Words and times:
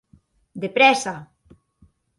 De 0.63 0.71
prèssa! 0.79 1.15